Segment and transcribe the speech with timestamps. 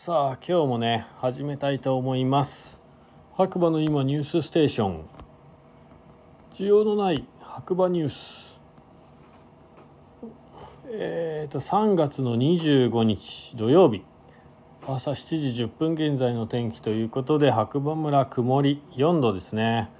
[0.00, 2.80] さあ今日もね始めたいと思います。
[3.34, 5.04] 白馬の今ニュースステーション。
[6.52, 8.60] 需要のない白馬ニュース。
[10.92, 14.04] えっ、ー、と3月の25日土曜日。
[14.86, 19.90] 朝7時10分現在の天気ということで白馬村曇り4度ですね。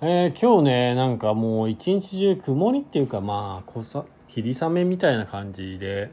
[0.00, 6.10] えー、今日ねなんかもう一日中曇りっていうかまあ小さ霧雨みたいな感じで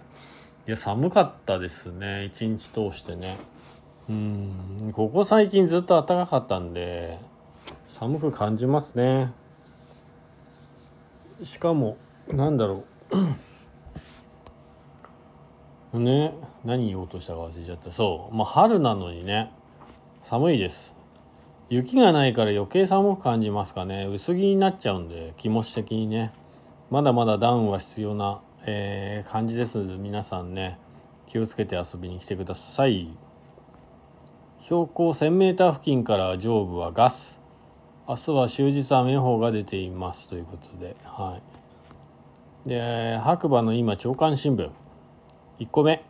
[0.68, 2.26] いや寒かったですね。
[2.26, 3.38] 一日通してね。
[4.10, 4.92] うん。
[4.94, 7.20] ここ最近ずっと暖かかったんで
[7.88, 9.32] 寒く感じますね。
[11.44, 11.98] しかも
[12.30, 12.84] なんだろ
[15.94, 16.00] う。
[16.00, 16.34] ね
[16.66, 17.92] 何言おうとしたか忘れちゃった。
[17.92, 18.36] そう。
[18.36, 19.52] まあ春なのにね
[20.24, 20.96] 寒いです。
[21.70, 24.08] 雪がないから余計寒く感じますかね。
[24.08, 26.34] 薄着になっちゃうんで気持ち的にね。
[26.90, 29.78] まだまだダウンは必要なえー、感じです。
[29.78, 30.80] 皆さんね
[31.28, 33.16] 気をつけて遊びに来てください。
[34.60, 37.42] 標高 1000m 付近から上部はガス。
[38.08, 41.40] 明日は終日雨予報が出ていますということでは
[42.66, 42.70] い。
[42.70, 44.72] で白馬の今朝刊新聞。
[45.60, 46.04] 1個目。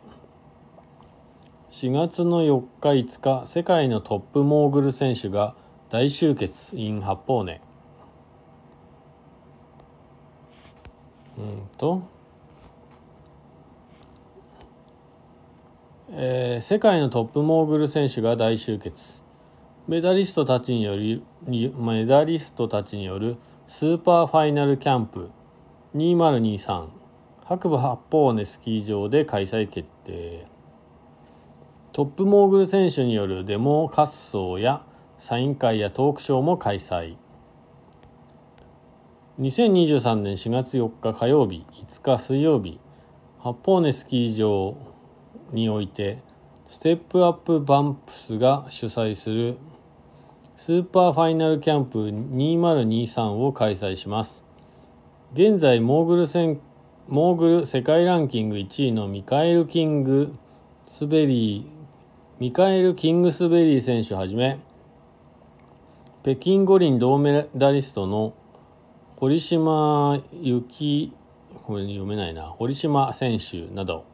[1.70, 5.54] 4月の4日5日世界のトップモーグル選手が
[5.90, 6.74] 大集結。
[6.74, 7.60] in 八方根。
[11.36, 12.15] うんと。
[16.08, 19.24] えー、世界のトップモーグル選手が大集結。
[19.88, 25.30] メダリストたちによりメダリストたちによるスーパーファイナルキャンプ。
[25.96, 26.88] 2023
[27.44, 30.46] 白馬八方根スキー場で開催決定。
[31.92, 34.86] トップモーグル選手によるデモ滑走や
[35.18, 37.16] サイン会やトークショーも開催。
[39.40, 42.78] 2023年4月4日火曜日5日水曜日。
[43.40, 44.76] 八方根スキー場
[45.52, 46.18] において
[46.68, 49.56] ステップアップバンプスが主催する
[50.56, 54.44] スーパーファイナルキャンプ2023を開催します。
[55.34, 56.60] 現在モーグル戦
[57.08, 60.34] モーグル世界ランキング1位のミカエル・キング
[60.86, 64.58] スベリーミカエル・キングスベリー選手はじめ
[66.22, 68.34] 北京五輪銅メダリストの
[69.16, 71.12] 堀島幸
[71.64, 72.42] これ読めないな。
[72.44, 74.04] 堀島選手など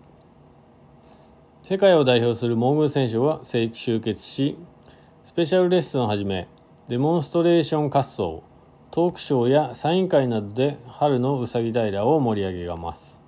[1.62, 4.58] 世界を代表するモーグル選手は正規集結し
[5.22, 6.48] スペシャルレッスンをはじめ
[6.88, 8.42] デモンストレーション滑走
[8.90, 13.22] トークショーやサイン会などで春のうさぎ平を盛り上げます。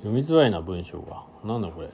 [0.00, 1.24] 読みづらいな文章が。
[1.42, 1.88] なんだこれ。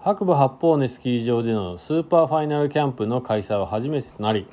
[0.00, 4.46] 白馬八方根スキー場でのスーパーファイナルキャンプの開催は初めてとなり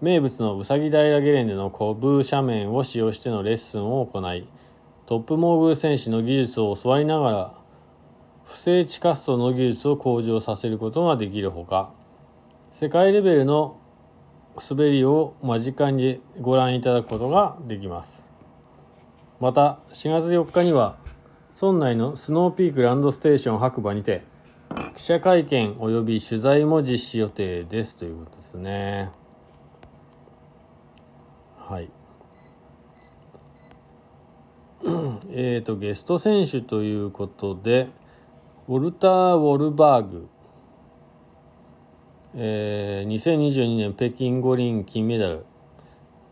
[0.00, 4.46] 名物のうさぎ平ゲレンデのコブ斜面を使用してのレッスンを行い
[5.04, 7.65] トップモーグル選手の技術を教わりながら
[8.46, 11.92] 不正地滑走の技術を向上させることができるほか
[12.72, 13.78] 世界レベルの
[14.56, 18.30] 滑りを間近にご覧いただくことができます。
[19.40, 20.96] また4月4日には
[21.60, 24.22] 村内のスノーピークランドステーション白馬にて
[24.94, 29.10] 記者会見及び取材も実施予定ですということですね。
[31.58, 31.90] はい。
[35.30, 37.88] えっとゲスト選手ということで
[38.68, 40.28] ウォルター・ウォルバーグ、
[42.34, 45.46] えー、2022年北京五輪金メダル。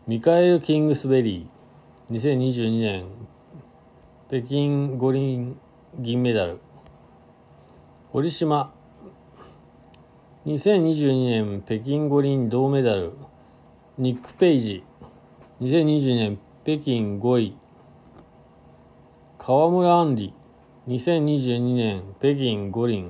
[0.05, 2.13] ミカエル・キングスベリー。
[2.13, 3.05] 2022年
[4.27, 5.57] 北京五輪
[5.97, 6.59] 銀メダル。
[8.11, 8.73] 堀島
[10.45, 13.13] 2022年北京五輪銅メダル。
[13.97, 14.83] ニック・ペイジ。
[15.61, 17.57] 2022年北京5位。
[19.37, 20.33] 川村あんり。
[20.87, 23.09] 2022年北京五輪。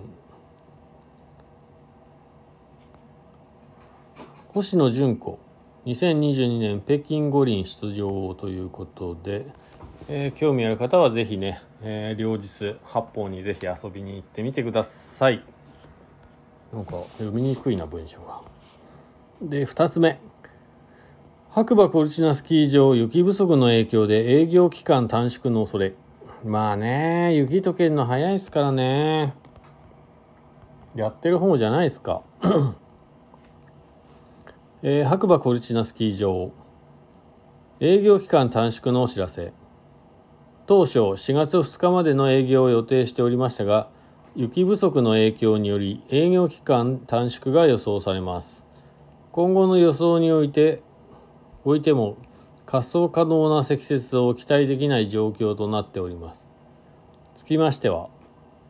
[4.53, 5.40] 星野純子。
[5.86, 9.46] 2022年北京五輪出場ということで、
[10.08, 15.44] えー、興味ある方はぜひね、えー、両日八方にぜひ遊びに行ってみてください。
[16.72, 18.42] なんか読みにくいな文章が。
[19.42, 20.18] で2つ目。
[21.50, 25.94] 白馬コルチナスキー場雪不足の影響で営業期間短縮の恐れ。
[26.45, 29.33] まあね雪解けるの早いですからね。
[30.94, 32.21] やってる方じゃないですか。
[34.83, 36.51] えー、白馬コルチナスキー場。
[37.80, 39.53] 営業期間短縮のお知らせ。
[40.68, 43.89] 当初4月2日までの営業を予定しておりましたが
[44.36, 48.68] 雪不足の影響により営業期間短縮が予想されます。
[49.31, 50.83] 今後の予想において
[51.63, 52.18] おいても
[52.65, 56.45] 滑走可能な積雪を期待できない状況となっております。
[57.35, 58.09] つきましては、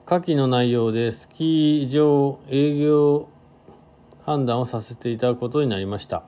[0.06, 3.28] 下記の内容でスキー場営業
[4.24, 6.24] 判断をさせていただくことになりました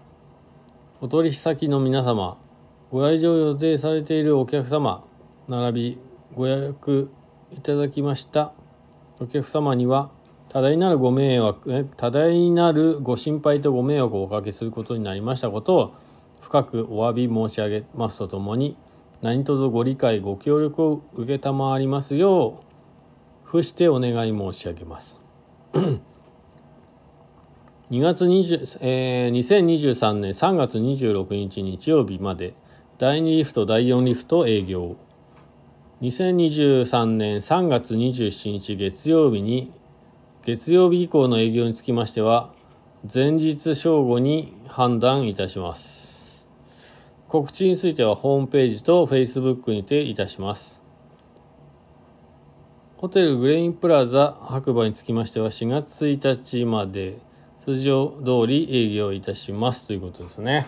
[0.99, 2.39] お取引先の皆様
[2.91, 5.03] ご来場予定されているお客様
[5.47, 5.97] 並び
[6.33, 7.11] ご予約
[7.51, 8.51] いただきました
[9.19, 10.09] お客様には
[10.49, 15.93] 多大なるご迷惑多大なるご心配とご迷惑をおかけすることになりましたことを
[16.42, 18.78] 深くお詫び申し上げますとともに
[19.22, 22.68] 何卒ご理解ご協力を承りますよう
[23.48, 25.22] 付してお願い申し上げます。
[27.89, 32.54] 2月20、えー、2023年3月26日日曜日まで
[32.98, 34.98] 第2リフト第4リフト営業。
[36.01, 39.72] 2023年3月27日月曜日に
[40.45, 42.54] 月曜日以降の営業につきましては
[43.12, 45.96] 前日正午に判断いたします。
[47.27, 50.81] 告知についてはホームページと Facebook にていたします。
[52.95, 57.19] ホテルグレインプラザ白馬につきましては4月1日まで
[57.57, 60.68] 通常通り営業いたしますということですね。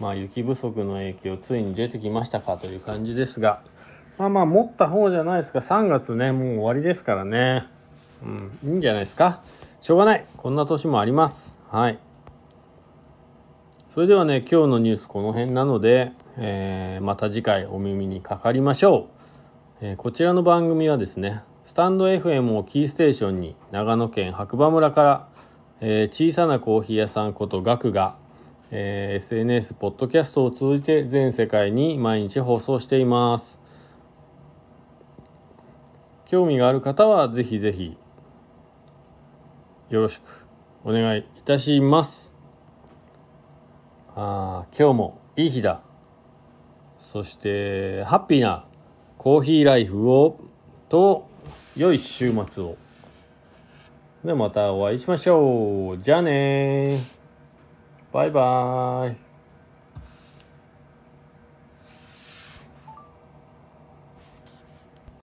[0.00, 3.62] まあ雪不足の影響ついに出てきましたかという感じですが。
[4.16, 5.58] まあまあ持った方じゃないですか。
[5.58, 7.66] 3月ねもう終わりですからね。
[8.22, 9.42] うんいいんじゃないですか。
[9.82, 10.24] しょうがない。
[10.38, 11.60] こんな年もあります。
[11.68, 11.98] はい。
[13.94, 19.08] それではね今日のニュースこの辺なので、えー、また次回お耳にかかりましょ
[19.80, 25.28] う、えー、こちらの番組はですねスタンド FM をキーステーションに長野県白馬村から、
[25.80, 28.16] えー、小さなコーヒー屋さんことガクが、
[28.72, 33.60] えー、SNS ポッドキャストを通じて全世界に毎日放送しています。
[36.26, 37.96] 興味がある方はぜひぜひ
[39.88, 40.48] よろしく
[40.82, 42.33] お願いいたします。
[44.16, 45.82] あ今日もいい日だ。
[46.98, 48.64] そしてハッピーな
[49.18, 50.38] コーヒーライフを
[50.88, 51.28] と
[51.76, 52.76] 良い週末を。
[54.24, 55.98] でまたお会いしましょう。
[55.98, 57.00] じゃあね
[58.12, 59.33] バイバーイ。